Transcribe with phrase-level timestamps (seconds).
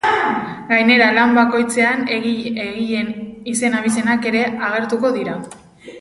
[0.69, 3.11] Gainera, lan bakoitzean egileen
[3.53, 5.41] izen-abizenak ere agertuko dira.